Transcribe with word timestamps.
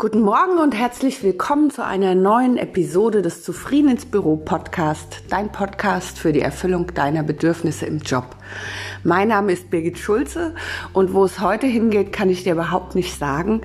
Guten 0.00 0.22
Morgen 0.22 0.56
und 0.56 0.74
herzlich 0.74 1.22
willkommen 1.22 1.70
zu 1.70 1.84
einer 1.84 2.14
neuen 2.14 2.56
Episode 2.56 3.20
des 3.20 3.42
Zufrieden 3.42 3.90
ins 3.90 4.06
Büro 4.06 4.36
Podcast, 4.36 5.24
dein 5.28 5.52
Podcast 5.52 6.18
für 6.18 6.32
die 6.32 6.40
Erfüllung 6.40 6.94
deiner 6.94 7.22
Bedürfnisse 7.22 7.84
im 7.84 7.98
Job. 7.98 8.34
Mein 9.04 9.28
Name 9.28 9.52
ist 9.52 9.68
Birgit 9.68 9.98
Schulze 9.98 10.54
und 10.94 11.12
wo 11.12 11.26
es 11.26 11.40
heute 11.40 11.66
hingeht, 11.66 12.14
kann 12.14 12.30
ich 12.30 12.44
dir 12.44 12.54
überhaupt 12.54 12.94
nicht 12.94 13.18
sagen. 13.18 13.60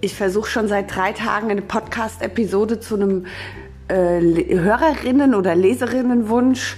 Ich 0.00 0.16
versuche 0.16 0.50
schon 0.50 0.66
seit 0.66 0.92
drei 0.92 1.12
Tagen 1.12 1.48
eine 1.48 1.62
Podcast-Episode 1.62 2.80
zu 2.80 2.96
einem 2.96 3.26
äh, 3.86 4.18
Hörerinnen- 4.20 5.36
oder 5.36 5.54
Leserinnenwunsch 5.54 6.76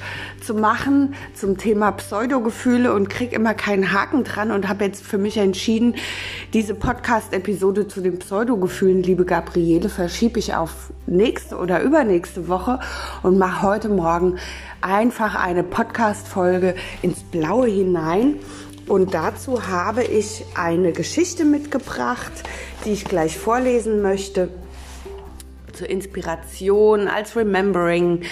zu 0.49 0.55
machen 0.55 1.15
zum 1.35 1.59
Thema 1.59 1.93
Pseudogefühle 1.93 2.95
und 2.95 3.11
krieg 3.11 3.35
immer 3.35 3.53
keinen 3.53 3.93
Haken 3.93 4.25
dran 4.25 4.50
und 4.50 4.67
habe 4.67 4.86
jetzt 4.86 5.05
für 5.05 5.18
mich 5.18 5.36
entschieden, 5.36 5.95
diese 6.55 6.75
Podcast-Episode 6.75 7.86
zu 7.86 8.00
den 8.00 8.18
Pseudogefühlen, 8.18 9.03
liebe 9.03 9.27
Gabriele, 9.27 9.91
verschiebe 9.91 10.39
ich 10.39 10.55
auf 10.55 10.91
nächste 11.07 11.58
oder 11.58 11.82
übernächste 11.82 12.49
Woche 12.49 12.81
und 13.22 13.36
mache 13.36 13.61
heute 13.61 13.91
Morgen 13.91 14.39
einfach 14.81 15.35
eine 15.35 15.64
Podcast-Folge 15.64 16.77
ins 17.03 17.25
Blaue 17.25 17.67
hinein. 17.67 18.36
Und 18.86 19.13
dazu 19.13 19.69
habe 19.69 20.03
ich 20.03 20.46
eine 20.55 20.93
Geschichte 20.93 21.44
mitgebracht, 21.44 22.33
die 22.86 22.93
ich 22.93 23.05
gleich 23.05 23.36
vorlesen 23.36 24.00
möchte 24.00 24.49
zur 25.79 25.89
Inspiration, 25.89 27.07
als 27.07 27.37
Remembering, 27.37 28.23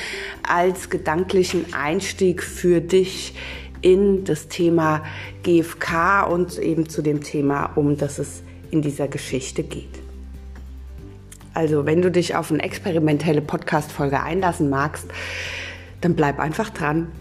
als 0.42 0.90
gedanklichen 0.90 1.72
Einstieg 1.72 2.42
für 2.42 2.80
dich 2.80 3.34
in 3.82 4.24
das 4.24 4.48
Thema 4.48 5.04
GFK 5.44 6.24
und 6.28 6.58
eben 6.58 6.88
zu 6.88 7.02
dem 7.02 7.22
Thema, 7.22 7.66
um 7.76 7.96
das 7.96 8.18
es 8.18 8.42
in 8.72 8.82
dieser 8.82 9.06
Geschichte 9.06 9.62
geht. 9.62 10.00
Also, 11.54 11.86
wenn 11.86 12.02
du 12.02 12.10
dich 12.10 12.34
auf 12.34 12.50
eine 12.50 12.62
experimentelle 12.62 13.42
Podcast-Folge 13.42 14.20
einlassen 14.20 14.68
magst, 14.68 15.06
dann 16.00 16.16
bleib 16.16 16.40
einfach 16.40 16.70
dran. 16.70 17.12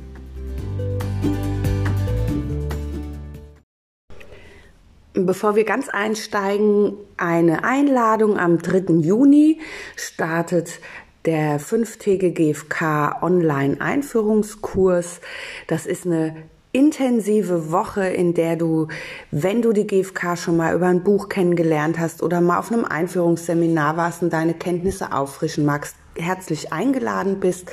Bevor 5.18 5.56
wir 5.56 5.64
ganz 5.64 5.88
einsteigen, 5.88 6.94
eine 7.16 7.64
Einladung. 7.64 8.38
Am 8.38 8.58
3. 8.58 8.96
Juni 8.96 9.62
startet 9.96 10.82
der 11.24 11.58
fünftägige 11.60 12.34
GFK 12.34 13.22
Online 13.22 13.80
Einführungskurs. 13.80 15.22
Das 15.68 15.86
ist 15.86 16.06
eine 16.06 16.36
intensive 16.74 17.72
Woche, 17.72 18.06
in 18.10 18.34
der 18.34 18.58
du, 18.58 18.90
wenn 19.32 19.62
du 19.62 19.72
die 19.72 19.88
GFK 19.88 20.36
schon 20.36 20.58
mal 20.58 20.76
über 20.76 20.88
ein 20.88 21.04
Buch 21.04 21.30
kennengelernt 21.30 21.98
hast 21.98 22.22
oder 22.22 22.42
mal 22.42 22.60
auf 22.60 22.70
einem 22.70 22.84
Einführungsseminar 22.84 23.96
warst 23.96 24.22
und 24.22 24.34
deine 24.34 24.54
Kenntnisse 24.54 25.14
auffrischen 25.14 25.64
magst, 25.64 25.96
herzlich 26.18 26.74
eingeladen 26.74 27.40
bist. 27.40 27.72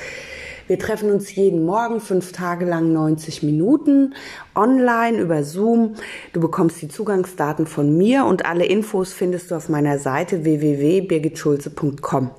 Wir 0.73 0.78
treffen 0.78 1.11
uns 1.11 1.34
jeden 1.34 1.67
Morgen 1.67 2.01
fünf 2.01 2.33
Tage 2.33 2.65
lang 2.65 2.95
90 2.95 3.42
Minuten 3.42 4.15
online 4.55 5.19
über 5.19 5.45
Zoom. 5.45 5.97
Du 6.33 6.41
bekommst 6.41 6.81
die 6.81 6.89
Zugangsdaten 6.89 7.67
von 7.67 7.95
mir 7.98 8.25
und 8.25 8.47
alle 8.47 8.64
Infos 8.64 9.12
findest 9.12 9.51
du 9.51 9.56
auf 9.56 9.69
meiner 9.69 9.98
Seite 9.98 10.45
www.birgitschulze.com. 10.45 12.31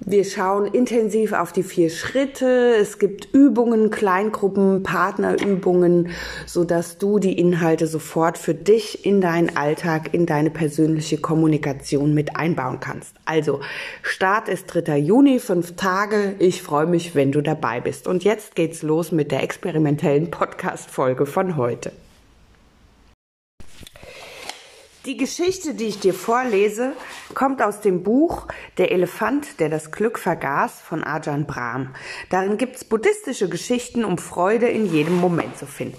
Wir 0.00 0.24
schauen 0.24 0.66
intensiv 0.66 1.32
auf 1.32 1.52
die 1.52 1.64
vier 1.64 1.90
Schritte. 1.90 2.76
Es 2.80 3.00
gibt 3.00 3.34
Übungen, 3.34 3.90
Kleingruppen, 3.90 4.84
Partnerübungen, 4.84 6.10
so 6.46 6.62
dass 6.62 6.98
du 6.98 7.18
die 7.18 7.36
Inhalte 7.38 7.88
sofort 7.88 8.38
für 8.38 8.54
dich 8.54 9.04
in 9.04 9.20
deinen 9.20 9.56
Alltag, 9.56 10.14
in 10.14 10.24
deine 10.24 10.50
persönliche 10.50 11.18
Kommunikation 11.18 12.14
mit 12.14 12.36
einbauen 12.36 12.78
kannst. 12.78 13.16
Also, 13.24 13.60
Start 14.02 14.48
ist 14.48 14.66
3. 14.66 14.98
Juni, 14.98 15.40
fünf 15.40 15.74
Tage. 15.74 16.36
Ich 16.38 16.62
freue 16.62 16.86
mich, 16.86 17.16
wenn 17.16 17.32
du 17.32 17.42
dabei 17.42 17.80
bist. 17.80 18.06
Und 18.06 18.22
jetzt 18.22 18.54
geht's 18.54 18.82
los 18.82 19.10
mit 19.10 19.32
der 19.32 19.42
experimentellen 19.42 20.30
Podcast-Folge 20.30 21.26
von 21.26 21.56
heute. 21.56 21.90
Die 25.08 25.16
Geschichte, 25.16 25.72
die 25.72 25.86
ich 25.86 26.00
dir 26.00 26.12
vorlese, 26.12 26.92
kommt 27.32 27.62
aus 27.62 27.80
dem 27.80 28.02
Buch 28.02 28.46
Der 28.76 28.92
Elefant, 28.92 29.58
der 29.58 29.70
das 29.70 29.90
Glück 29.90 30.18
vergaß 30.18 30.82
von 30.82 31.02
Ajahn 31.02 31.46
Brahm. 31.46 31.94
Darin 32.28 32.58
gibt 32.58 32.76
es 32.76 32.84
buddhistische 32.84 33.48
Geschichten, 33.48 34.04
um 34.04 34.18
Freude 34.18 34.68
in 34.68 34.84
jedem 34.84 35.18
Moment 35.18 35.56
zu 35.56 35.64
finden. 35.64 35.96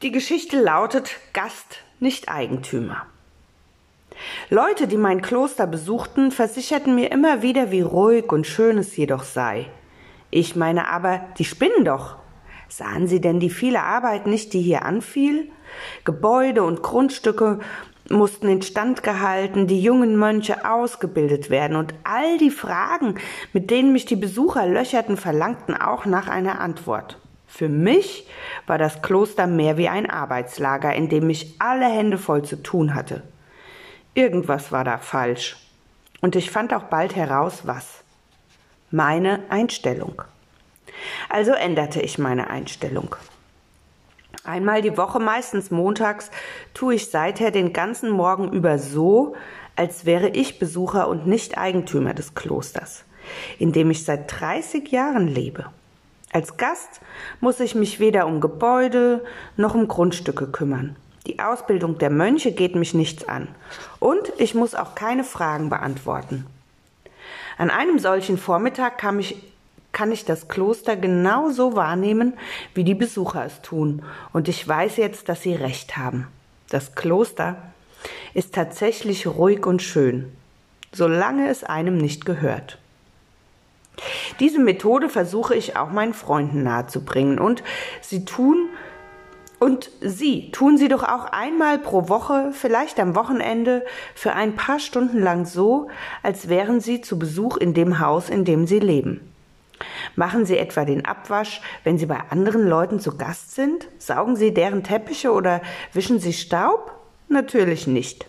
Die 0.00 0.10
Geschichte 0.10 0.58
lautet 0.58 1.18
Gast, 1.34 1.82
nicht 1.98 2.30
Eigentümer. 2.30 3.04
Leute, 4.48 4.88
die 4.88 4.96
mein 4.96 5.20
Kloster 5.20 5.66
besuchten, 5.66 6.30
versicherten 6.30 6.94
mir 6.94 7.12
immer 7.12 7.42
wieder, 7.42 7.70
wie 7.70 7.82
ruhig 7.82 8.32
und 8.32 8.46
schön 8.46 8.78
es 8.78 8.96
jedoch 8.96 9.24
sei. 9.24 9.66
Ich 10.30 10.56
meine 10.56 10.88
aber, 10.88 11.26
die 11.36 11.44
spinnen 11.44 11.84
doch. 11.84 12.19
Sahen 12.70 13.08
Sie 13.08 13.20
denn 13.20 13.40
die 13.40 13.50
viele 13.50 13.82
Arbeit 13.82 14.26
nicht, 14.26 14.52
die 14.52 14.62
hier 14.62 14.84
anfiel? 14.84 15.50
Gebäude 16.04 16.62
und 16.62 16.82
Grundstücke 16.82 17.58
mussten 18.08 18.48
instand 18.48 19.02
gehalten, 19.02 19.66
die 19.66 19.82
jungen 19.82 20.16
Mönche 20.16 20.68
ausgebildet 20.68 21.50
werden 21.50 21.76
und 21.76 21.94
all 22.04 22.38
die 22.38 22.50
Fragen, 22.50 23.16
mit 23.52 23.70
denen 23.70 23.92
mich 23.92 24.04
die 24.04 24.16
Besucher 24.16 24.66
löcherten, 24.66 25.16
verlangten 25.16 25.74
auch 25.74 26.06
nach 26.06 26.28
einer 26.28 26.60
Antwort. 26.60 27.18
Für 27.46 27.68
mich 27.68 28.28
war 28.68 28.78
das 28.78 29.02
Kloster 29.02 29.48
mehr 29.48 29.76
wie 29.76 29.88
ein 29.88 30.08
Arbeitslager, 30.08 30.94
in 30.94 31.08
dem 31.08 31.28
ich 31.28 31.56
alle 31.58 31.86
Hände 31.86 32.18
voll 32.18 32.42
zu 32.42 32.62
tun 32.62 32.94
hatte. 32.94 33.22
Irgendwas 34.14 34.70
war 34.70 34.84
da 34.84 34.98
falsch. 34.98 35.56
Und 36.20 36.36
ich 36.36 36.50
fand 36.50 36.72
auch 36.72 36.84
bald 36.84 37.16
heraus, 37.16 37.62
was. 37.64 38.02
Meine 38.92 39.40
Einstellung. 39.48 40.22
Also 41.28 41.52
änderte 41.52 42.00
ich 42.00 42.18
meine 42.18 42.50
Einstellung. 42.50 43.16
Einmal 44.44 44.80
die 44.82 44.96
Woche, 44.96 45.18
meistens 45.18 45.70
montags, 45.70 46.30
tue 46.72 46.94
ich 46.94 47.10
seither 47.10 47.50
den 47.50 47.72
ganzen 47.72 48.10
Morgen 48.10 48.52
über 48.52 48.78
so, 48.78 49.34
als 49.76 50.06
wäre 50.06 50.28
ich 50.28 50.58
Besucher 50.58 51.08
und 51.08 51.26
nicht 51.26 51.58
Eigentümer 51.58 52.14
des 52.14 52.34
Klosters, 52.34 53.04
in 53.58 53.72
dem 53.72 53.90
ich 53.90 54.04
seit 54.04 54.40
30 54.40 54.90
Jahren 54.90 55.28
lebe. 55.28 55.66
Als 56.32 56.56
Gast 56.56 57.00
muss 57.40 57.60
ich 57.60 57.74
mich 57.74 57.98
weder 57.98 58.26
um 58.26 58.40
Gebäude 58.40 59.24
noch 59.56 59.74
um 59.74 59.88
Grundstücke 59.88 60.46
kümmern. 60.46 60.96
Die 61.26 61.40
Ausbildung 61.40 61.98
der 61.98 62.10
Mönche 62.10 62.52
geht 62.52 62.76
mich 62.76 62.94
nichts 62.94 63.28
an. 63.28 63.48
Und 63.98 64.32
ich 64.38 64.54
muss 64.54 64.74
auch 64.74 64.94
keine 64.94 65.24
Fragen 65.24 65.68
beantworten. 65.68 66.46
An 67.58 67.70
einem 67.70 67.98
solchen 67.98 68.38
Vormittag 68.38 68.96
kam 68.96 69.18
ich 69.18 69.36
kann 69.92 70.12
ich 70.12 70.24
das 70.24 70.48
Kloster 70.48 70.96
genauso 70.96 71.76
wahrnehmen, 71.76 72.34
wie 72.74 72.84
die 72.84 72.94
Besucher 72.94 73.44
es 73.44 73.60
tun. 73.62 74.02
Und 74.32 74.48
ich 74.48 74.66
weiß 74.66 74.96
jetzt, 74.96 75.28
dass 75.28 75.42
sie 75.42 75.54
recht 75.54 75.96
haben. 75.96 76.28
Das 76.68 76.94
Kloster 76.94 77.56
ist 78.34 78.54
tatsächlich 78.54 79.26
ruhig 79.26 79.66
und 79.66 79.82
schön, 79.82 80.32
solange 80.92 81.48
es 81.48 81.64
einem 81.64 81.98
nicht 81.98 82.24
gehört. 82.24 82.78
Diese 84.38 84.60
Methode 84.60 85.08
versuche 85.08 85.54
ich 85.54 85.76
auch 85.76 85.90
meinen 85.90 86.14
Freunden 86.14 86.62
nahezubringen 86.62 87.38
und 87.38 87.62
sie 88.00 88.24
tun 88.24 88.68
und 89.60 89.90
Sie 90.00 90.50
tun 90.52 90.78
Sie 90.78 90.88
doch 90.88 91.02
auch 91.02 91.26
einmal 91.26 91.78
pro 91.78 92.08
Woche, 92.08 92.50
vielleicht 92.54 92.98
am 92.98 93.14
Wochenende, 93.14 93.84
für 94.14 94.32
ein 94.32 94.56
paar 94.56 94.78
Stunden 94.78 95.20
lang 95.20 95.44
so, 95.44 95.88
als 96.22 96.48
wären 96.48 96.80
Sie 96.80 97.02
zu 97.02 97.18
Besuch 97.18 97.58
in 97.58 97.74
dem 97.74 97.98
Haus, 97.98 98.30
in 98.30 98.46
dem 98.46 98.66
Sie 98.66 98.78
leben. 98.78 99.29
Machen 100.20 100.44
Sie 100.44 100.58
etwa 100.58 100.84
den 100.84 101.06
Abwasch, 101.06 101.62
wenn 101.82 101.96
Sie 101.96 102.04
bei 102.04 102.20
anderen 102.28 102.68
Leuten 102.68 103.00
zu 103.00 103.16
Gast 103.16 103.54
sind? 103.54 103.88
Saugen 103.96 104.36
Sie 104.36 104.52
deren 104.52 104.82
Teppiche 104.82 105.32
oder 105.32 105.62
wischen 105.94 106.20
Sie 106.20 106.34
Staub? 106.34 106.92
Natürlich 107.30 107.86
nicht. 107.86 108.26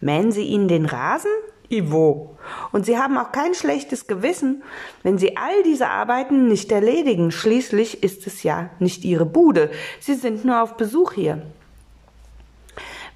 Mähen 0.00 0.30
Sie 0.30 0.44
ihnen 0.44 0.68
den 0.68 0.86
Rasen? 0.86 1.32
Ivo. 1.68 2.38
Und 2.70 2.86
Sie 2.86 2.98
haben 2.98 3.18
auch 3.18 3.32
kein 3.32 3.52
schlechtes 3.54 4.06
Gewissen, 4.06 4.62
wenn 5.02 5.18
Sie 5.18 5.36
all 5.36 5.64
diese 5.64 5.88
Arbeiten 5.88 6.46
nicht 6.46 6.70
erledigen. 6.70 7.32
Schließlich 7.32 8.04
ist 8.04 8.28
es 8.28 8.44
ja 8.44 8.70
nicht 8.78 9.04
Ihre 9.04 9.26
Bude. 9.26 9.72
Sie 9.98 10.14
sind 10.14 10.44
nur 10.44 10.62
auf 10.62 10.76
Besuch 10.76 11.14
hier. 11.14 11.42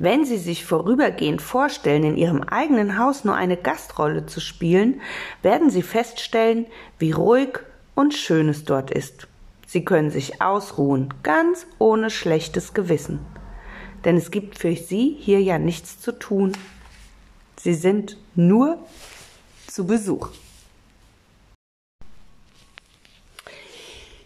Wenn 0.01 0.25
Sie 0.25 0.39
sich 0.39 0.65
vorübergehend 0.65 1.41
vorstellen, 1.41 2.03
in 2.03 2.17
Ihrem 2.17 2.43
eigenen 2.43 2.99
Haus 2.99 3.25
nur 3.25 3.37
eine 3.37 3.57
Gastrolle 3.57 4.27
zu 4.27 4.41
spielen, 4.41 5.01
werden 5.43 5.71
Sie 5.71 5.83
feststellen, 5.83 6.67
wie 6.99 7.13
ruhig 7.13 7.61
und 7.97 8.15
schön 8.15 8.49
es 8.49 8.65
dort 8.65 8.93
ist. 8.93 9.27
Sie 9.67 9.85
können 9.85 10.11
sich 10.11 10.41
ausruhen, 10.41 11.13
ganz 11.25 11.67
ohne 11.81 12.11
schlechtes 12.11 12.73
Gewissen. 12.73 13.19
Denn 14.05 14.17
es 14.17 14.31
gibt 14.31 14.57
für 14.57 14.77
Sie 14.77 15.17
hier 15.19 15.43
ja 15.43 15.59
nichts 15.59 16.01
zu 16.01 16.13
tun. 16.13 16.53
Sie 17.57 17.75
sind 17.75 18.17
nur 18.37 18.79
zu 19.67 19.89
Besuch. 19.89 20.29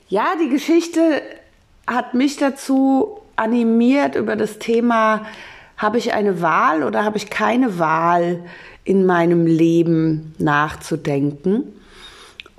Ja, 0.08 0.34
die 0.38 0.50
Geschichte 0.50 1.22
hat 1.86 2.12
mich 2.12 2.36
dazu 2.36 3.20
animiert 3.36 4.16
über 4.16 4.36
das 4.36 4.58
Thema, 4.58 5.24
habe 5.76 5.96
ich 5.96 6.12
eine 6.12 6.42
Wahl 6.42 6.82
oder 6.82 7.04
habe 7.04 7.16
ich 7.16 7.30
keine 7.30 7.78
Wahl 7.78 8.44
in 8.84 9.06
meinem 9.06 9.46
Leben 9.46 10.34
nachzudenken. 10.38 11.79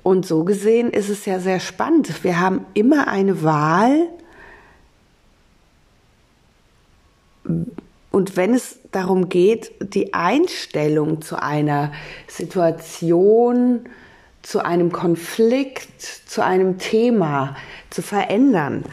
Und 0.03 0.25
so 0.25 0.43
gesehen 0.43 0.91
ist 0.91 1.09
es 1.09 1.25
ja 1.25 1.39
sehr 1.39 1.59
spannend. 1.59 2.23
Wir 2.23 2.39
haben 2.39 2.65
immer 2.73 3.07
eine 3.07 3.43
Wahl. 3.43 4.07
Und 8.11 8.35
wenn 8.35 8.53
es 8.53 8.79
darum 8.91 9.29
geht, 9.29 9.71
die 9.79 10.13
Einstellung 10.13 11.21
zu 11.21 11.41
einer 11.41 11.91
Situation, 12.27 13.87
zu 14.41 14.65
einem 14.65 14.91
Konflikt, 14.91 16.01
zu 16.01 16.43
einem 16.43 16.77
Thema 16.79 17.55
zu 17.89 18.01
verändern. 18.01 18.83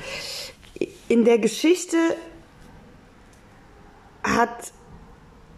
In 1.08 1.24
der 1.24 1.38
Geschichte 1.38 1.96
hat 4.22 4.72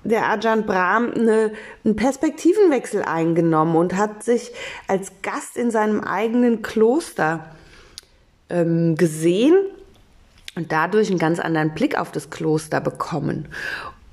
der 0.04 0.26
Ajahn 0.26 0.66
Brahm 0.66 1.12
eine, 1.14 1.52
einen 1.84 1.96
Perspektivenwechsel 1.96 3.02
eingenommen 3.02 3.76
und 3.76 3.96
hat 3.96 4.22
sich 4.22 4.52
als 4.88 5.12
Gast 5.22 5.56
in 5.56 5.70
seinem 5.70 6.00
eigenen 6.00 6.62
Kloster 6.62 7.44
ähm, 8.48 8.96
gesehen 8.96 9.54
und 10.56 10.72
dadurch 10.72 11.10
einen 11.10 11.18
ganz 11.18 11.38
anderen 11.38 11.74
Blick 11.74 11.98
auf 11.98 12.12
das 12.12 12.30
Kloster 12.30 12.80
bekommen. 12.80 13.48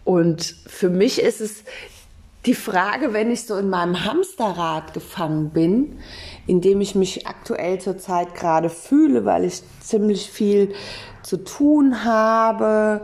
Und 0.04 0.56
für 0.68 0.90
mich 0.90 1.22
ist 1.22 1.42
es 1.42 1.64
die 2.46 2.54
Frage, 2.54 3.12
wenn 3.12 3.30
ich 3.30 3.44
so 3.44 3.58
in 3.58 3.70
meinem 3.70 4.06
Hamsterrad 4.06 4.94
gefangen 4.94 5.50
bin, 5.50 6.00
in 6.46 6.62
dem 6.62 6.80
ich 6.80 6.96
mich 6.96 7.28
aktuell 7.28 7.80
zurzeit 7.82 8.36
gerade 8.36 8.70
fühle, 8.70 9.26
weil 9.26 9.44
ich 9.44 9.62
ziemlich 9.82 10.30
viel 10.30 10.74
zu 11.24 11.44
tun 11.44 12.06
habe 12.06 13.02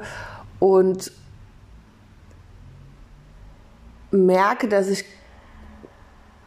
und 0.60 1.12
merke, 4.14 4.68
dass 4.68 4.88
ich 4.88 5.06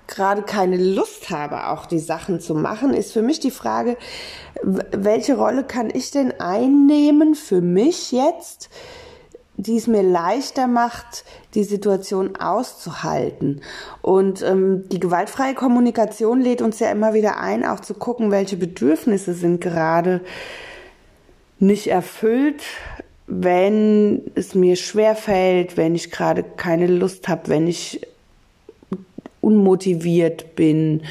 gerade 0.06 0.42
keine 0.42 0.76
Lust 0.76 1.30
habe, 1.30 1.68
auch 1.68 1.86
die 1.86 1.98
Sachen 1.98 2.40
zu 2.40 2.54
machen, 2.54 2.94
ist 2.94 3.12
für 3.12 3.22
mich 3.22 3.40
die 3.40 3.50
Frage, 3.50 3.96
welche 4.62 5.36
Rolle 5.36 5.64
kann 5.64 5.90
ich 5.92 6.10
denn 6.10 6.40
einnehmen 6.40 7.34
für 7.34 7.60
mich 7.60 8.12
jetzt, 8.12 8.70
die 9.56 9.76
es 9.76 9.86
mir 9.86 10.02
leichter 10.02 10.66
macht, 10.66 11.24
die 11.54 11.64
Situation 11.64 12.36
auszuhalten. 12.36 13.62
Und 14.02 14.42
ähm, 14.42 14.88
die 14.90 15.00
gewaltfreie 15.00 15.54
Kommunikation 15.54 16.40
lädt 16.40 16.62
uns 16.62 16.78
ja 16.78 16.90
immer 16.90 17.14
wieder 17.14 17.40
ein, 17.40 17.64
auch 17.64 17.80
zu 17.80 17.94
gucken, 17.94 18.30
welche 18.30 18.56
Bedürfnisse 18.56 19.32
sind 19.32 19.60
gerade 19.60 20.20
nicht 21.58 21.86
erfüllt, 21.86 22.62
wenn 23.26 24.22
es 24.34 24.54
mir 24.54 24.76
schwer 24.76 25.16
fällt, 25.16 25.76
wenn 25.76 25.94
ich 25.94 26.10
gerade 26.10 26.44
keine 26.44 26.86
Lust 26.86 27.28
habe, 27.28 27.48
wenn 27.48 27.66
ich 27.66 28.00
unmotiviert 29.40 30.54
bin, 30.54 31.02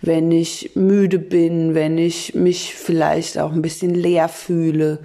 wenn 0.00 0.32
ich 0.32 0.72
müde 0.74 1.18
bin, 1.18 1.74
wenn 1.74 1.98
ich 1.98 2.34
mich 2.34 2.74
vielleicht 2.74 3.38
auch 3.38 3.52
ein 3.52 3.62
bisschen 3.62 3.94
leer 3.94 4.28
fühle. 4.28 4.98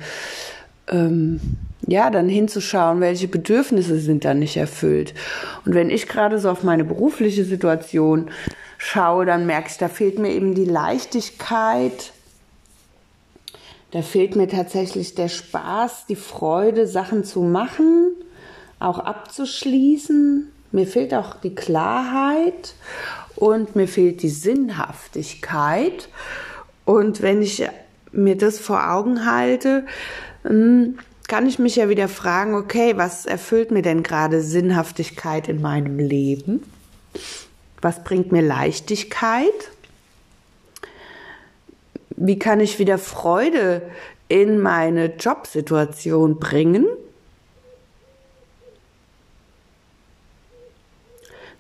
Ähm, 0.88 1.40
ja, 1.86 2.10
dann 2.10 2.28
hinzuschauen, 2.28 3.00
welche 3.00 3.28
Bedürfnisse 3.28 4.00
sind 4.00 4.26
da 4.26 4.34
nicht 4.34 4.58
erfüllt. 4.58 5.14
Und 5.66 5.76
wenn 5.76 5.90
ich 5.90 6.08
gerade 6.08 6.40
so 6.40 6.50
auf 6.50 6.64
meine 6.64 6.84
berufliche 6.84 7.46
Situation 7.46 8.30
schaue, 8.78 9.26
dann 9.26 9.46
merke 9.46 9.70
ich, 9.70 9.78
da 9.78 9.88
fehlt 9.88 10.20
mir 10.20 10.32
eben 10.32 10.54
die 10.54 10.66
Leichtigkeit, 10.66 12.12
da 13.92 14.02
fehlt 14.02 14.36
mir 14.36 14.48
tatsächlich 14.48 15.16
der 15.16 15.30
Spaß, 15.30 16.06
die 16.08 16.16
Freude, 16.16 16.88
Sachen 16.88 17.24
zu 17.24 17.42
machen, 17.42 18.12
auch 18.80 19.00
abzuschließen. 19.00 20.52
Mir 20.72 20.88
fehlt 20.88 21.14
auch 21.14 21.36
die 21.36 21.56
Klarheit 21.56 22.76
und 23.36 23.76
mir 23.76 23.88
fehlt 23.88 24.22
die 24.24 24.30
Sinnhaftigkeit. 24.30 26.10
Und 26.84 27.22
wenn 27.22 27.42
ich 27.42 27.66
mir 28.12 28.38
das 28.38 28.60
vor 28.60 28.92
Augen 28.92 29.26
halte, 29.26 29.86
hm, 30.44 30.98
kann 31.28 31.46
ich 31.46 31.60
mich 31.60 31.76
ja 31.76 31.90
wieder 31.90 32.08
fragen, 32.08 32.56
okay, 32.56 32.94
was 32.96 33.26
erfüllt 33.26 33.72
mir 33.72 33.82
denn 33.82 34.04
gerade 34.04 34.42
Sinnhaftigkeit 34.42 35.50
in 35.50 35.62
meinem 35.62 36.00
Leben? 36.00 36.64
Was 37.82 38.04
bringt 38.04 38.32
mir 38.32 38.42
Leichtigkeit? 38.42 39.72
Wie 42.18 42.40
kann 42.40 42.60
ich 42.60 42.80
wieder 42.80 42.98
Freude 42.98 43.84
in 44.28 44.60
meine 44.60 45.16
Jobsituation 45.16 46.40
bringen? 46.40 46.88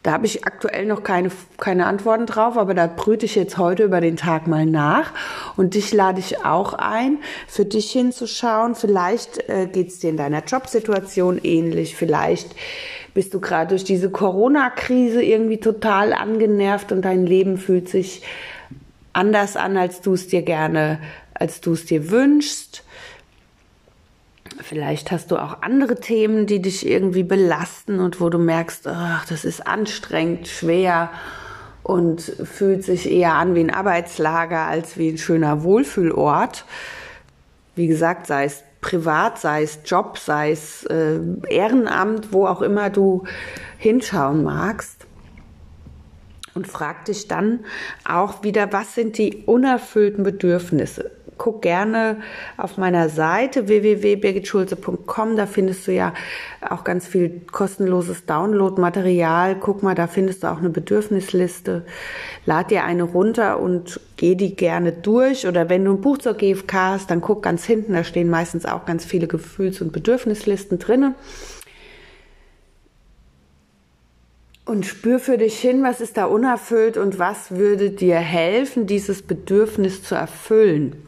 Da 0.03 0.13
habe 0.13 0.25
ich 0.25 0.45
aktuell 0.45 0.85
noch 0.85 1.03
keine, 1.03 1.29
keine 1.57 1.85
Antworten 1.85 2.25
drauf, 2.25 2.57
aber 2.57 2.73
da 2.73 2.87
brüte 2.87 3.25
ich 3.25 3.35
jetzt 3.35 3.57
heute 3.57 3.83
über 3.83 3.99
den 3.99 4.15
Tag 4.15 4.47
mal 4.47 4.65
nach. 4.65 5.11
Und 5.57 5.73
dich 5.73 5.93
lade 5.93 6.19
ich 6.19 6.45
auch 6.45 6.73
ein, 6.73 7.19
für 7.47 7.65
dich 7.65 7.91
hinzuschauen. 7.91 8.75
Vielleicht 8.75 9.49
äh, 9.49 9.67
geht 9.67 9.89
es 9.89 9.99
dir 9.99 10.09
in 10.09 10.17
deiner 10.17 10.43
Jobsituation 10.43 11.39
ähnlich. 11.43 11.95
Vielleicht 11.95 12.55
bist 13.13 13.33
du 13.33 13.41
gerade 13.41 13.69
durch 13.71 13.83
diese 13.83 14.09
Corona-Krise 14.09 15.21
irgendwie 15.21 15.59
total 15.59 16.13
angenervt 16.13 16.91
und 16.91 17.01
dein 17.03 17.25
Leben 17.25 17.57
fühlt 17.57 17.89
sich 17.89 18.21
anders 19.17 19.57
an, 19.57 19.75
als 19.77 20.01
du 20.01 20.13
es 20.13 20.27
dir 20.27 20.43
gerne, 20.43 20.99
als 21.33 21.59
du 21.59 21.73
es 21.73 21.85
dir 21.85 22.11
wünschst. 22.11 22.83
Vielleicht 24.61 25.11
hast 25.11 25.31
du 25.31 25.37
auch 25.37 25.61
andere 25.61 25.99
Themen, 25.99 26.45
die 26.45 26.61
dich 26.61 26.87
irgendwie 26.87 27.23
belasten 27.23 27.99
und 27.99 28.21
wo 28.21 28.29
du 28.29 28.37
merkst, 28.37 28.87
ach, 28.87 29.25
das 29.25 29.43
ist 29.43 29.65
anstrengend, 29.65 30.47
schwer 30.47 31.09
und 31.83 32.21
fühlt 32.21 32.83
sich 32.83 33.09
eher 33.09 33.33
an 33.33 33.55
wie 33.55 33.61
ein 33.61 33.73
Arbeitslager 33.73 34.61
als 34.61 34.97
wie 34.97 35.09
ein 35.09 35.17
schöner 35.17 35.63
Wohlfühlort. 35.63 36.65
Wie 37.75 37.87
gesagt, 37.87 38.27
sei 38.27 38.45
es 38.45 38.63
privat, 38.81 39.39
sei 39.39 39.63
es 39.63 39.79
Job, 39.85 40.17
sei 40.17 40.51
es 40.51 40.83
äh, 40.85 41.19
Ehrenamt, 41.49 42.33
wo 42.33 42.45
auch 42.45 42.61
immer 42.61 42.89
du 42.89 43.23
hinschauen 43.77 44.43
magst 44.43 44.96
und 46.57 46.67
frag 46.67 47.05
dich 47.05 47.29
dann 47.29 47.61
auch 48.03 48.43
wieder, 48.43 48.73
was 48.73 48.95
sind 48.95 49.17
die 49.17 49.43
unerfüllten 49.45 50.23
Bedürfnisse? 50.23 51.11
Guck 51.37 51.61
gerne 51.61 52.17
auf 52.57 52.77
meiner 52.77 53.09
Seite 53.09 53.67
www.birgitschulze.com, 53.67 55.35
da 55.37 55.45
findest 55.45 55.85
du 55.85 55.93
ja 55.93 56.13
auch 56.67 56.83
ganz 56.83 57.05
viel 57.05 57.41
kostenloses 57.51 58.25
Downloadmaterial. 58.25 59.57
Guck 59.59 59.83
mal, 59.83 59.93
da 59.93 60.07
findest 60.07 60.41
du 60.41 60.47
auch 60.47 60.57
eine 60.57 60.69
Bedürfnisliste. 60.69 61.85
Lad 62.47 62.71
dir 62.71 62.83
eine 62.85 63.03
runter 63.03 63.59
und 63.59 63.99
geh 64.15 64.33
die 64.33 64.55
gerne 64.55 64.91
durch. 64.91 65.47
Oder 65.47 65.69
wenn 65.69 65.85
du 65.85 65.91
ein 65.91 66.01
Buch 66.01 66.17
zur 66.17 66.33
GfK 66.33 66.73
hast, 66.73 67.11
dann 67.11 67.21
guck 67.21 67.43
ganz 67.43 67.65
hinten, 67.65 67.93
da 67.93 68.03
stehen 68.03 68.31
meistens 68.31 68.65
auch 68.65 68.85
ganz 68.85 69.05
viele 69.05 69.27
Gefühls- 69.27 69.81
und 69.81 69.93
Bedürfnislisten 69.93 70.79
drinnen. 70.79 71.13
Und 74.67 74.85
spür 74.85 75.19
für 75.19 75.37
dich 75.37 75.57
hin, 75.57 75.81
was 75.81 76.01
ist 76.01 76.17
da 76.17 76.25
unerfüllt 76.25 76.97
und 76.97 77.17
was 77.17 77.51
würde 77.51 77.89
dir 77.89 78.17
helfen, 78.17 78.85
dieses 78.85 79.21
Bedürfnis 79.21 80.03
zu 80.03 80.13
erfüllen. 80.13 81.07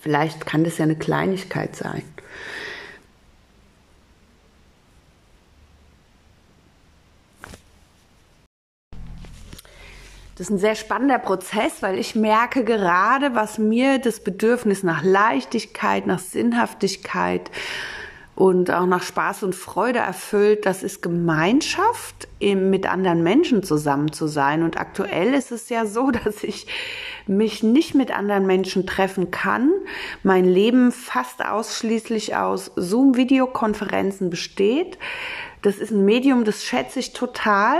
Vielleicht 0.00 0.44
kann 0.44 0.64
das 0.64 0.78
ja 0.78 0.84
eine 0.84 0.96
Kleinigkeit 0.96 1.76
sein. 1.76 2.02
Das 10.36 10.48
ist 10.48 10.50
ein 10.50 10.58
sehr 10.58 10.74
spannender 10.74 11.18
Prozess, 11.18 11.80
weil 11.80 11.96
ich 11.96 12.16
merke 12.16 12.64
gerade, 12.64 13.36
was 13.36 13.58
mir 13.58 13.98
das 13.98 14.18
Bedürfnis 14.18 14.82
nach 14.82 15.04
Leichtigkeit, 15.04 16.08
nach 16.08 16.18
Sinnhaftigkeit, 16.18 17.52
und 18.40 18.70
auch 18.70 18.86
nach 18.86 19.02
Spaß 19.02 19.42
und 19.42 19.54
Freude 19.54 19.98
erfüllt, 19.98 20.64
das 20.64 20.82
ist 20.82 21.02
Gemeinschaft, 21.02 22.26
mit 22.40 22.90
anderen 22.90 23.22
Menschen 23.22 23.62
zusammen 23.62 24.12
zu 24.12 24.28
sein. 24.28 24.62
Und 24.62 24.80
aktuell 24.80 25.34
ist 25.34 25.52
es 25.52 25.68
ja 25.68 25.84
so, 25.84 26.10
dass 26.24 26.42
ich 26.42 26.66
mich 27.26 27.62
nicht 27.62 27.94
mit 27.94 28.16
anderen 28.16 28.46
Menschen 28.46 28.86
treffen 28.86 29.30
kann. 29.30 29.70
Mein 30.22 30.46
Leben 30.46 30.90
fast 30.90 31.44
ausschließlich 31.44 32.34
aus 32.34 32.72
Zoom-Videokonferenzen 32.76 34.30
besteht. 34.30 34.96
Das 35.60 35.76
ist 35.76 35.90
ein 35.90 36.06
Medium, 36.06 36.44
das 36.46 36.64
schätze 36.64 36.98
ich 36.98 37.12
total. 37.12 37.78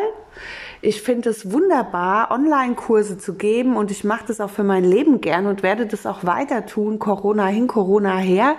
Ich 0.83 1.00
finde 1.00 1.31
es 1.31 1.50
wunderbar, 1.50 2.31
Online-Kurse 2.31 3.17
zu 3.17 3.33
geben 3.33 3.79
und 3.79 3.90
ich 3.90 4.05
mache 4.05 4.26
das 4.26 4.43
auch 4.43 4.50
für 4.50 4.64
mein 4.64 4.85
Leben 4.85 5.23
gern 5.23 5.47
und 5.47 5.62
werde 5.62 5.87
das 5.87 6.05
auch 6.05 6.25
weiter 6.25 6.67
tun, 6.67 6.99
Corona 6.99 7.47
hin, 7.47 7.67
Corona 7.67 8.19
her 8.19 8.57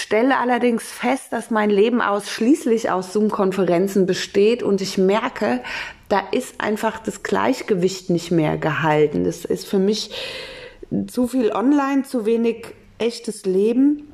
stelle 0.00 0.38
allerdings 0.38 0.84
fest, 0.84 1.32
dass 1.32 1.50
mein 1.50 1.70
Leben 1.70 2.00
ausschließlich 2.00 2.90
aus 2.90 3.12
Zoom-Konferenzen 3.12 4.06
besteht 4.06 4.62
und 4.62 4.80
ich 4.80 4.98
merke, 4.98 5.62
da 6.08 6.20
ist 6.32 6.60
einfach 6.60 6.98
das 6.98 7.22
Gleichgewicht 7.22 8.10
nicht 8.10 8.30
mehr 8.30 8.56
gehalten. 8.56 9.24
Das 9.24 9.44
ist 9.44 9.66
für 9.66 9.78
mich 9.78 10.10
zu 11.06 11.26
viel 11.26 11.50
online, 11.52 12.02
zu 12.04 12.26
wenig 12.26 12.66
echtes 12.98 13.44
Leben. 13.44 14.12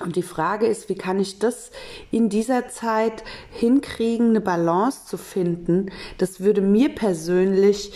Und 0.00 0.16
die 0.16 0.22
Frage 0.22 0.66
ist, 0.66 0.88
wie 0.88 0.96
kann 0.96 1.20
ich 1.20 1.38
das 1.38 1.70
in 2.10 2.28
dieser 2.28 2.68
Zeit 2.68 3.22
hinkriegen, 3.52 4.30
eine 4.30 4.40
Balance 4.40 5.06
zu 5.06 5.16
finden? 5.16 5.90
Das 6.18 6.40
würde 6.40 6.60
mir 6.60 6.88
persönlich 6.88 7.92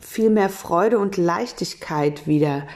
viel 0.00 0.30
mehr 0.30 0.48
Freude 0.48 0.98
und 0.98 1.16
Leichtigkeit 1.16 2.26
wieder 2.26 2.66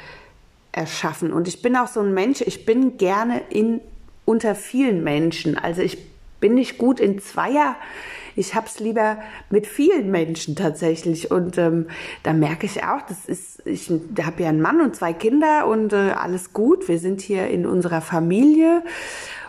erschaffen. 0.74 1.32
Und 1.32 1.48
ich 1.48 1.62
bin 1.62 1.76
auch 1.76 1.88
so 1.88 2.00
ein 2.00 2.12
Mensch, 2.12 2.40
ich 2.40 2.66
bin 2.66 2.96
gerne 2.98 3.42
in 3.50 3.80
unter 4.24 4.54
vielen 4.54 5.04
Menschen. 5.04 5.56
Also 5.56 5.82
ich 5.82 5.98
bin 6.40 6.54
nicht 6.54 6.78
gut 6.78 7.00
in 7.00 7.18
Zweier. 7.20 7.76
Ich 8.36 8.54
hab's 8.54 8.80
lieber 8.80 9.18
mit 9.48 9.66
vielen 9.66 10.10
Menschen 10.10 10.56
tatsächlich. 10.56 11.30
Und 11.30 11.56
ähm, 11.56 11.86
da 12.22 12.32
merke 12.32 12.66
ich 12.66 12.82
auch, 12.82 13.02
das 13.02 13.26
ist, 13.26 13.64
ich 13.66 13.90
habe 13.90 14.42
ja 14.42 14.48
einen 14.48 14.60
Mann 14.60 14.80
und 14.80 14.96
zwei 14.96 15.12
Kinder 15.12 15.66
und 15.66 15.92
äh, 15.92 16.10
alles 16.10 16.52
gut. 16.52 16.88
Wir 16.88 16.98
sind 16.98 17.20
hier 17.20 17.48
in 17.48 17.64
unserer 17.66 18.00
Familie. 18.00 18.82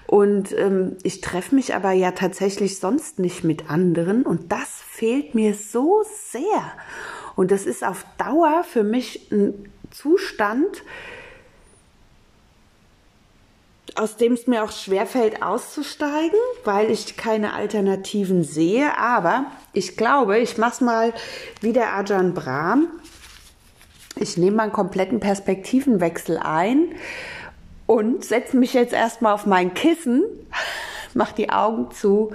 Und 0.08 0.56
ähm, 0.56 0.98
ich 1.02 1.22
treffe 1.22 1.56
mich 1.56 1.74
aber 1.74 1.92
ja 1.92 2.12
tatsächlich 2.12 2.78
sonst 2.78 3.18
nicht 3.18 3.44
mit 3.44 3.72
anderen. 3.72 4.24
Und 4.24 4.52
das 4.52 4.70
fehlt 4.88 5.34
mir 5.34 5.56
so 5.56 6.04
sehr. 6.30 6.72
Und 7.36 7.50
das 7.50 7.66
ist 7.66 7.84
auf 7.84 8.06
Dauer 8.18 8.64
für 8.64 8.84
mich 8.84 9.32
ein 9.32 9.70
Zustand, 9.96 10.84
aus 13.96 14.18
dem 14.18 14.34
es 14.34 14.46
mir 14.46 14.64
auch 14.64 14.72
schwerfällt 14.72 15.42
auszusteigen, 15.42 16.38
weil 16.66 16.92
ich 16.92 17.16
keine 17.16 17.54
Alternativen 17.54 18.44
sehe. 18.44 18.98
Aber 18.98 19.46
ich 19.72 19.96
glaube, 19.96 20.38
ich 20.40 20.58
mache 20.58 20.74
es 20.74 20.82
mal 20.82 21.14
wie 21.62 21.72
der 21.72 21.94
Ajahn 21.94 22.34
Brahm. 22.34 22.88
Ich 24.18 24.38
nehme 24.38 24.58
mal 24.58 24.64
einen 24.64 24.74
kompletten 24.74 25.22
Perspektivenwechsel 25.22 26.38
ein 26.38 26.96
und 27.86 28.26
setze 28.26 28.58
mich 28.58 28.74
jetzt 28.74 28.94
erstmal 28.94 29.34
auf 29.34 29.46
mein 29.46 29.74
Kissen, 29.74 30.24
mache 31.14 31.36
die 31.36 31.50
Augen 31.52 31.92
zu 31.92 32.34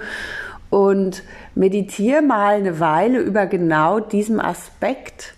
und 0.71 1.21
meditiere 1.53 2.23
mal 2.23 2.55
eine 2.55 2.79
Weile 2.79 3.19
über 3.19 3.45
genau 3.45 3.99
diesen 3.99 4.39
Aspekt 4.39 5.35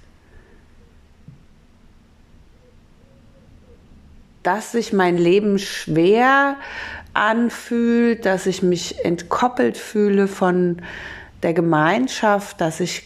dass 4.43 4.71
sich 4.71 4.93
mein 4.93 5.17
Leben 5.17 5.59
schwer 5.59 6.57
anfühlt, 7.13 8.25
dass 8.25 8.45
ich 8.45 8.63
mich 8.63 9.03
entkoppelt 9.03 9.77
fühle 9.77 10.27
von 10.27 10.81
der 11.41 11.53
Gemeinschaft, 11.53 12.61
dass 12.61 12.79
ich, 12.79 13.03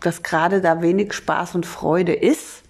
dass 0.00 0.22
gerade 0.22 0.60
da 0.60 0.82
wenig 0.82 1.12
Spaß 1.12 1.54
und 1.54 1.66
Freude 1.66 2.12
ist. 2.12 2.63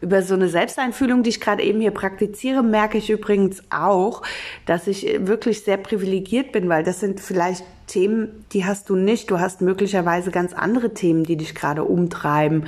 Über 0.00 0.22
so 0.22 0.34
eine 0.34 0.48
Selbsteinfühlung, 0.48 1.22
die 1.22 1.30
ich 1.30 1.40
gerade 1.40 1.62
eben 1.62 1.80
hier 1.80 1.90
praktiziere, 1.90 2.62
merke 2.62 2.98
ich 2.98 3.10
übrigens 3.10 3.62
auch, 3.70 4.22
dass 4.64 4.86
ich 4.86 5.26
wirklich 5.26 5.64
sehr 5.64 5.76
privilegiert 5.76 6.52
bin, 6.52 6.68
weil 6.68 6.84
das 6.84 7.00
sind 7.00 7.20
vielleicht 7.20 7.64
Themen, 7.88 8.44
die 8.52 8.64
hast 8.64 8.88
du 8.90 8.94
nicht. 8.94 9.30
Du 9.30 9.40
hast 9.40 9.60
möglicherweise 9.60 10.30
ganz 10.30 10.52
andere 10.52 10.94
Themen, 10.94 11.24
die 11.24 11.36
dich 11.36 11.54
gerade 11.54 11.82
umtreiben. 11.82 12.66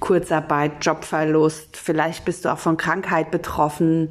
Kurzarbeit, 0.00 0.84
Jobverlust, 0.84 1.76
vielleicht 1.76 2.24
bist 2.24 2.44
du 2.44 2.52
auch 2.52 2.58
von 2.58 2.76
Krankheit 2.76 3.30
betroffen, 3.30 4.08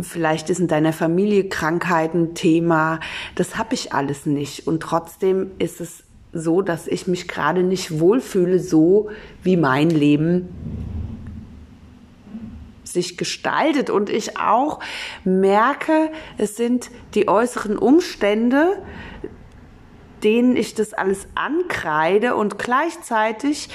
vielleicht 0.00 0.50
ist 0.50 0.60
in 0.60 0.68
deiner 0.68 0.92
Familie 0.92 1.48
Krankheit 1.48 2.14
ein 2.14 2.34
Thema. 2.34 3.00
Das 3.34 3.56
habe 3.56 3.74
ich 3.74 3.92
alles 3.92 4.26
nicht. 4.26 4.66
Und 4.66 4.80
trotzdem 4.80 5.50
ist 5.58 5.80
es 5.80 6.04
so, 6.32 6.62
dass 6.62 6.86
ich 6.86 7.06
mich 7.06 7.28
gerade 7.28 7.62
nicht 7.62 7.98
wohlfühle, 7.98 8.58
so 8.58 9.10
wie 9.42 9.56
mein 9.56 9.90
Leben 9.90 10.48
sich 12.92 13.16
gestaltet 13.16 13.90
und 13.90 14.10
ich 14.10 14.38
auch 14.38 14.80
merke, 15.24 16.10
es 16.38 16.56
sind 16.56 16.90
die 17.14 17.28
äußeren 17.28 17.78
Umstände, 17.78 18.82
denen 20.22 20.56
ich 20.56 20.74
das 20.74 20.94
alles 20.94 21.26
ankreide 21.34 22.36
und 22.36 22.58
gleichzeitig 22.58 23.68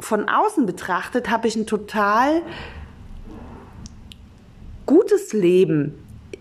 von 0.00 0.28
außen 0.28 0.64
betrachtet 0.64 1.28
habe 1.28 1.48
ich 1.48 1.56
ein 1.56 1.66
total 1.66 2.42
gutes 4.86 5.32
Leben. 5.32 5.94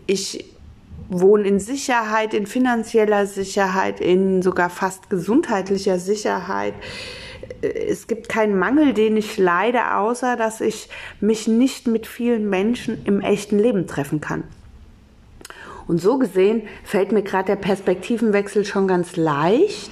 Ich 0.05 0.53
wohne 1.09 1.47
in 1.47 1.59
Sicherheit, 1.59 2.33
in 2.33 2.45
finanzieller 2.45 3.25
Sicherheit, 3.25 3.99
in 3.99 4.41
sogar 4.41 4.69
fast 4.69 5.09
gesundheitlicher 5.09 5.99
Sicherheit. 5.99 6.73
Es 7.61 8.07
gibt 8.07 8.29
keinen 8.29 8.57
Mangel, 8.57 8.93
den 8.93 9.17
ich 9.17 9.37
leide, 9.37 9.95
außer 9.95 10.35
dass 10.35 10.61
ich 10.61 10.89
mich 11.19 11.47
nicht 11.47 11.87
mit 11.87 12.07
vielen 12.07 12.49
Menschen 12.49 13.03
im 13.05 13.21
echten 13.21 13.59
Leben 13.59 13.87
treffen 13.87 14.21
kann. 14.21 14.43
Und 15.87 15.99
so 15.99 16.17
gesehen 16.17 16.63
fällt 16.83 17.11
mir 17.11 17.23
gerade 17.23 17.47
der 17.47 17.55
Perspektivenwechsel 17.55 18.65
schon 18.65 18.87
ganz 18.87 19.15
leicht, 19.15 19.91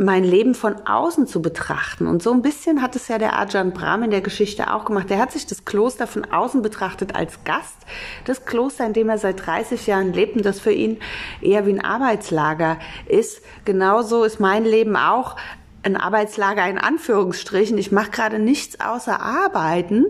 mein 0.00 0.22
Leben 0.22 0.54
von 0.54 0.86
außen 0.86 1.26
zu 1.26 1.42
betrachten. 1.42 2.06
Und 2.06 2.22
so 2.22 2.32
ein 2.32 2.40
bisschen 2.42 2.82
hat 2.82 2.94
es 2.94 3.08
ja 3.08 3.18
der 3.18 3.36
Ajahn 3.36 3.72
Brahm 3.72 4.04
in 4.04 4.12
der 4.12 4.20
Geschichte 4.20 4.72
auch 4.72 4.84
gemacht. 4.84 5.10
Der 5.10 5.18
hat 5.18 5.32
sich 5.32 5.46
das 5.46 5.64
Kloster 5.64 6.06
von 6.06 6.24
außen 6.24 6.62
betrachtet 6.62 7.16
als 7.16 7.42
Gast. 7.42 7.76
Das 8.24 8.44
Kloster, 8.44 8.86
in 8.86 8.92
dem 8.92 9.08
er 9.08 9.18
seit 9.18 9.44
30 9.44 9.88
Jahren 9.88 10.12
lebt 10.12 10.36
und 10.36 10.44
das 10.44 10.60
für 10.60 10.70
ihn 10.72 10.98
eher 11.40 11.66
wie 11.66 11.72
ein 11.72 11.84
Arbeitslager 11.84 12.78
ist. 13.06 13.42
Genauso 13.64 14.22
ist 14.22 14.38
mein 14.38 14.64
Leben 14.64 14.94
auch 14.94 15.36
ein 15.82 15.96
Arbeitslager 15.96 16.68
in 16.68 16.78
Anführungsstrichen. 16.78 17.78
Ich 17.78 17.92
mache 17.92 18.10
gerade 18.10 18.38
nichts 18.38 18.80
außer 18.80 19.20
arbeiten. 19.20 20.06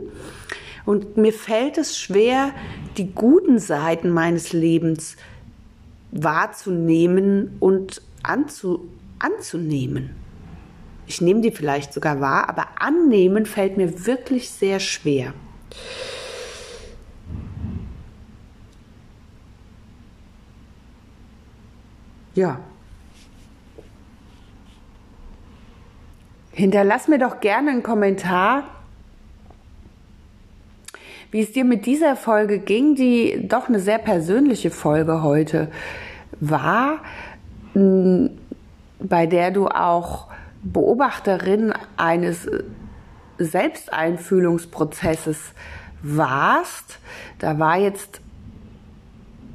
Und 0.84 1.16
mir 1.16 1.32
fällt 1.32 1.76
es 1.76 1.98
schwer, 1.98 2.52
die 2.96 3.12
guten 3.12 3.58
Seiten 3.58 4.10
meines 4.10 4.52
Lebens 4.52 5.16
wahrzunehmen 6.10 7.56
und 7.60 8.00
anzu, 8.22 8.88
anzunehmen. 9.18 10.16
Ich 11.06 11.20
nehme 11.20 11.40
die 11.40 11.50
vielleicht 11.50 11.92
sogar 11.92 12.20
wahr, 12.20 12.48
aber 12.48 12.68
annehmen 12.78 13.46
fällt 13.46 13.76
mir 13.76 14.06
wirklich 14.06 14.50
sehr 14.50 14.80
schwer. 14.80 15.32
Ja. 22.34 22.60
Hinterlass 26.58 27.06
mir 27.06 27.18
doch 27.18 27.38
gerne 27.38 27.70
einen 27.70 27.84
Kommentar, 27.84 28.64
wie 31.30 31.40
es 31.40 31.52
dir 31.52 31.64
mit 31.64 31.86
dieser 31.86 32.16
Folge 32.16 32.58
ging, 32.58 32.96
die 32.96 33.46
doch 33.46 33.68
eine 33.68 33.78
sehr 33.78 33.98
persönliche 33.98 34.72
Folge 34.72 35.22
heute 35.22 35.70
war, 36.40 36.98
bei 37.74 39.26
der 39.26 39.52
du 39.52 39.68
auch 39.68 40.26
Beobachterin 40.64 41.72
eines 41.96 42.50
Selbsteinfühlungsprozesses 43.38 45.38
warst. 46.02 46.98
Da 47.38 47.60
war 47.60 47.78
jetzt 47.78 48.20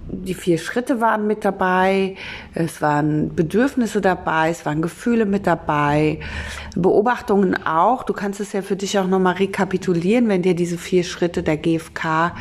die 0.08 0.34
vier 0.34 0.58
Schritte 0.58 1.02
waren 1.02 1.28
mit 1.28 1.46
dabei, 1.46 2.16
es 2.54 2.82
waren 2.82 3.36
Bedürfnisse 3.36 4.02
dabei, 4.02 4.50
es 4.50 4.66
waren 4.66 4.82
Gefühle 4.82 5.26
mit 5.26 5.48
dabei, 5.48 6.20
Beobachtungen 6.76 7.66
auch. 7.66 8.04
Du 8.04 8.14
kannst 8.14 8.40
es 8.40 8.54
ja 8.54 8.62
für 8.62 8.76
dich 8.76 8.98
auch 9.00 9.08
nochmal 9.08 9.36
rekapitulieren, 9.36 10.28
wenn 10.28 10.42
dir 10.42 10.56
diese 10.56 10.78
vier 10.78 11.04
Schritte 11.04 11.44
der 11.44 11.58
GfK 11.58 12.34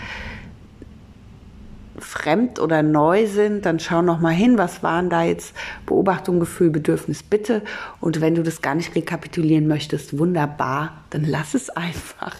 fremd 2.03 2.59
oder 2.59 2.83
neu 2.83 3.27
sind, 3.27 3.65
dann 3.67 3.79
schau 3.79 4.03
noch 4.03 4.21
mal 4.21 4.31
hin, 4.33 4.59
was 4.59 4.83
waren 4.83 5.11
da 5.11 5.23
jetzt 5.23 5.55
Beobachtung, 5.87 6.41
Gefühl, 6.41 6.71
Bedürfnis, 6.71 7.23
Bitte. 7.23 7.63
Und 8.01 8.21
wenn 8.21 8.35
du 8.35 8.43
das 8.43 8.63
gar 8.63 8.75
nicht 8.75 8.95
rekapitulieren 8.95 9.67
möchtest, 9.67 10.19
wunderbar, 10.19 11.05
dann 11.11 11.25
lass 11.25 11.55
es 11.55 11.71
einfach. 11.71 12.37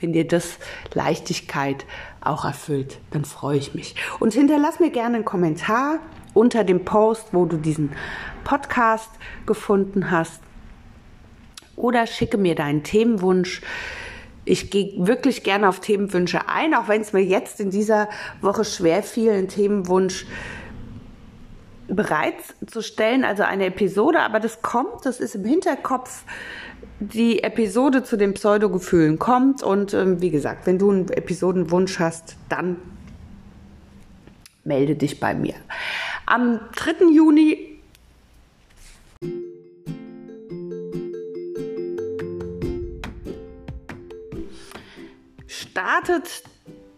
Wenn 0.00 0.12
dir 0.12 0.26
das 0.26 0.58
Leichtigkeit 0.94 1.84
auch 2.20 2.44
erfüllt, 2.44 2.98
dann 3.10 3.24
freue 3.24 3.58
ich 3.58 3.74
mich. 3.74 3.94
Und 4.20 4.32
hinterlass 4.32 4.80
mir 4.80 4.90
gerne 4.90 5.16
einen 5.16 5.24
Kommentar 5.24 5.98
unter 6.34 6.64
dem 6.64 6.84
Post, 6.84 7.28
wo 7.32 7.44
du 7.44 7.56
diesen 7.56 7.90
Podcast 8.44 9.10
gefunden 9.46 10.10
hast. 10.10 10.40
Oder 11.76 12.06
schicke 12.06 12.38
mir 12.38 12.54
deinen 12.54 12.82
Themenwunsch 12.82 13.62
ich 14.44 14.70
gehe 14.70 15.06
wirklich 15.06 15.44
gerne 15.44 15.68
auf 15.68 15.80
Themenwünsche 15.80 16.48
ein, 16.48 16.74
auch 16.74 16.88
wenn 16.88 17.00
es 17.00 17.12
mir 17.12 17.22
jetzt 17.22 17.60
in 17.60 17.70
dieser 17.70 18.08
Woche 18.40 18.64
schwer 18.64 19.02
fiel, 19.02 19.30
einen 19.30 19.48
Themenwunsch 19.48 20.26
bereitzustellen, 21.88 23.24
also 23.24 23.42
eine 23.42 23.66
Episode, 23.66 24.20
aber 24.20 24.40
das 24.40 24.62
kommt, 24.62 25.04
das 25.04 25.20
ist 25.20 25.34
im 25.34 25.44
Hinterkopf. 25.44 26.24
Die 27.00 27.42
Episode 27.42 28.04
zu 28.04 28.16
den 28.16 28.34
Pseudogefühlen 28.34 29.18
kommt 29.18 29.62
und 29.62 29.92
ähm, 29.92 30.20
wie 30.20 30.30
gesagt, 30.30 30.66
wenn 30.66 30.78
du 30.78 30.90
einen 30.90 31.08
Episodenwunsch 31.08 31.98
hast, 31.98 32.36
dann 32.48 32.76
melde 34.64 34.94
dich 34.94 35.18
bei 35.18 35.34
mir. 35.34 35.54
Am 36.26 36.60
3. 36.76 37.06
Juni 37.12 37.71
startet 45.72 46.44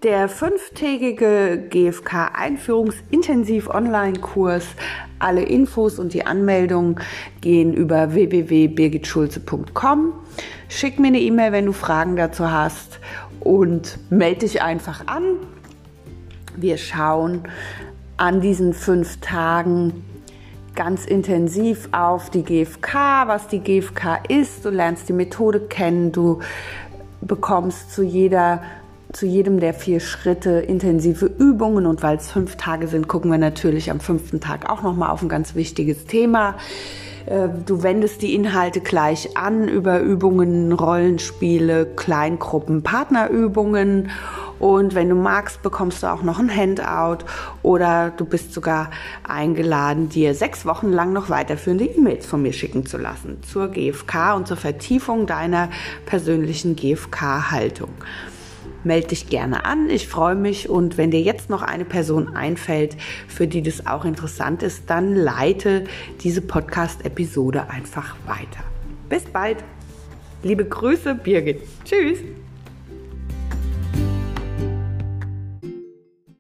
der 0.03 0.29
fünftägige 0.29 1.65
GFK-Einführungsintensiv-Online-Kurs. 1.71 4.65
Alle 5.21 5.43
Infos 5.43 6.01
und 6.01 6.13
die 6.13 6.27
Anmeldung 6.27 6.99
gehen 7.41 7.73
über 7.73 8.15
www.birgitschulze.com. 8.15 10.13
Schick 10.69 10.99
mir 10.99 11.07
eine 11.07 11.21
E-Mail, 11.21 11.53
wenn 11.53 11.67
du 11.67 11.73
Fragen 11.73 12.17
dazu 12.17 12.51
hast 12.51 12.99
und 13.39 13.97
melde 14.11 14.41
dich 14.41 14.61
einfach 14.61 15.07
an. 15.07 15.37
Wir 16.57 16.77
schauen 16.77 17.43
an 18.17 18.41
diesen 18.41 18.75
fünf 18.75 19.21
Tagen 19.21 20.03
ganz 20.75 21.07
intensiv 21.07 21.89
auf 21.93 22.31
die 22.31 22.43
GFK, 22.43 22.95
was 23.27 23.47
die 23.47 23.61
GFK 23.61 24.19
ist. 24.29 24.65
Du 24.65 24.71
lernst 24.71 25.09
die 25.09 25.13
Methode 25.13 25.61
kennen, 25.61 26.11
du 26.11 26.41
bekommst 27.27 27.93
zu 27.93 28.03
jeder 28.03 28.63
zu 29.13 29.27
jedem 29.27 29.61
der 29.61 29.75
vier 29.75 30.01
Schritte 30.01 30.51
intensive 30.51 31.27
Übungen 31.27 31.87
und 31.87 32.03
weil 32.03 32.17
es 32.17 32.33
fünf 32.33 32.57
Tage 32.57 32.89
sind, 32.89 33.07
gucken 33.07 33.31
wir 33.31 33.39
natürlich 33.39 33.93
am 33.93 34.01
fünften 34.01 34.41
Tag 34.41 34.69
auch 34.69 34.83
noch 34.83 34.97
mal 34.97 35.11
auf 35.11 35.23
ein 35.23 35.29
ganz 35.29 35.55
wichtiges 35.55 36.07
Thema. 36.07 36.57
Äh, 37.27 37.49
du 37.65 37.83
wendest 37.83 38.23
die 38.23 38.35
Inhalte 38.35 38.81
gleich 38.81 39.37
an 39.37 39.69
über 39.69 40.01
Übungen, 40.01 40.73
Rollenspiele, 40.73 41.87
Kleingruppen, 41.87 42.83
Partnerübungen. 42.83 44.11
Und 44.65 44.95
wenn 44.95 45.11
du 45.11 45.15
magst, 45.15 45.61
bekommst 45.61 46.03
du 46.03 46.07
auch 46.07 46.23
noch 46.23 46.39
ein 46.39 46.49
Handout 46.49 47.27
oder 47.63 48.11
du 48.11 48.25
bist 48.25 48.55
sogar 48.55 48.91
eingeladen, 49.23 50.09
dir 50.09 50.33
sechs 50.33 50.65
Wochen 50.65 50.91
lang 50.91 51.13
noch 51.13 51.29
weiterführende 51.29 51.85
E-Mails 51.85 52.25
von 52.25 52.41
mir 52.41 52.55
schicken 52.55 52.87
zu 52.87 52.97
lassen 52.97 53.43
zur 53.43 53.69
GFK 53.69 54.35
und 54.35 54.49
zur 54.49 54.57
Vertiefung 54.57 55.27
deiner 55.27 55.69
persönlichen 56.07 56.77
GFK-Haltung 56.77 57.91
melde 58.85 59.09
dich 59.09 59.29
gerne 59.29 59.67
an. 59.67 59.91
Ich 59.91 60.09
freue 60.09 60.35
mich 60.35 60.71
und 60.71 60.97
wenn 60.97 61.11
dir 61.11 61.21
jetzt 61.21 61.51
noch 61.51 61.61
eine 61.61 61.85
Person 61.85 62.35
einfällt, 62.35 62.97
für 63.29 63.47
die 63.47 63.61
das 63.61 63.87
auch 63.87 64.07
interessant 64.07 64.63
ist, 64.63 64.89
dann 64.89 65.15
leite 65.15 65.85
diese 66.23 66.41
Podcast-Episode 66.41 67.69
einfach 67.69 68.17
weiter. 68.27 68.65
Bis 69.11 69.25
bald. 69.25 69.59
Liebe 70.43 70.65
Grüße, 70.65 71.15
Birgit. 71.15 71.61
Tschüss. 71.85 72.21